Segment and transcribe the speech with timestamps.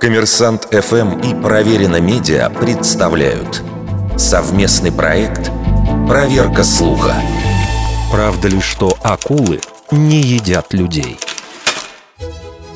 [0.00, 3.62] Коммерсант ФМ и Проверено Медиа представляют
[4.16, 5.50] совместный проект
[6.08, 7.14] «Проверка слуха».
[8.12, 11.18] Правда ли, что акулы не едят людей?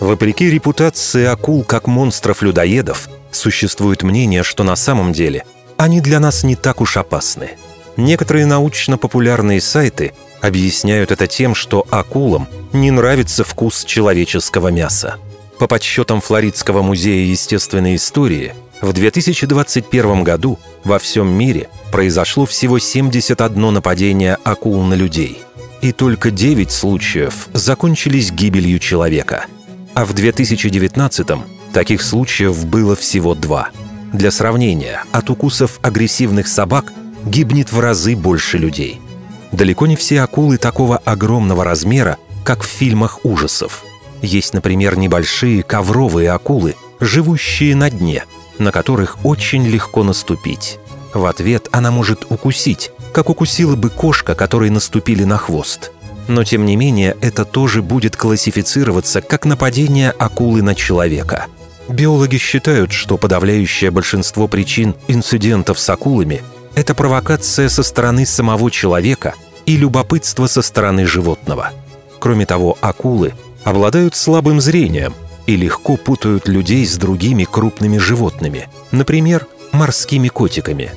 [0.00, 5.44] Вопреки репутации акул как монстров-людоедов, существует мнение, что на самом деле
[5.76, 7.50] они для нас не так уж опасны.
[7.96, 15.16] Некоторые научно-популярные сайты объясняют это тем, что акулам не нравится вкус человеческого мяса.
[15.60, 23.70] По подсчетам Флоридского музея естественной истории, в 2021 году во всем мире произошло всего 71
[23.70, 25.42] нападение акул на людей.
[25.82, 29.44] И только 9 случаев закончились гибелью человека.
[29.92, 31.28] А в 2019
[31.74, 33.68] таких случаев было всего два.
[34.14, 36.90] Для сравнения, от укусов агрессивных собак
[37.26, 38.98] гибнет в разы больше людей.
[39.52, 43.84] Далеко не все акулы такого огромного размера, как в фильмах ужасов–
[44.22, 48.24] есть, например, небольшие ковровые акулы, живущие на дне,
[48.58, 50.78] на которых очень легко наступить.
[51.14, 55.90] В ответ она может укусить, как укусила бы кошка, которой наступили на хвост.
[56.28, 61.46] Но тем не менее это тоже будет классифицироваться как нападение акулы на человека.
[61.88, 66.42] Биологи считают, что подавляющее большинство причин инцидентов с акулами–
[66.76, 69.34] это провокация со стороны самого человека
[69.66, 71.72] и любопытство со стороны животного.
[72.20, 73.32] Кроме того, акулы
[73.64, 75.14] обладают слабым зрением
[75.46, 80.92] и легко путают людей с другими крупными животными, например, морскими котиками.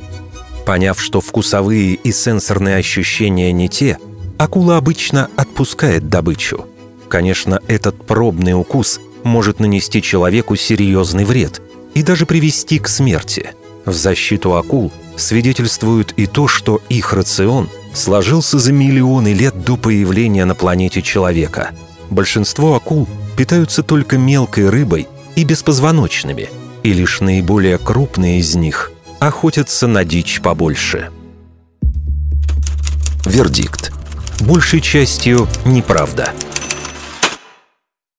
[0.66, 3.98] Поняв, что вкусовые и сенсорные ощущения не те,
[4.38, 6.66] акула обычно отпускает добычу.
[7.10, 11.62] Конечно, этот пробный укус может нанести человеку серьезный вред
[11.94, 13.52] и даже привести к смерти.
[13.86, 20.46] В защиту акул свидетельствует и то, что их рацион сложился за миллионы лет до появления
[20.46, 21.72] на планете человека–
[22.14, 26.50] большинство акул питаются только мелкой рыбой и беспозвоночными,
[26.84, 31.10] и лишь наиболее крупные из них охотятся на дичь побольше.
[33.26, 33.92] Вердикт.
[34.42, 36.32] Большей частью неправда–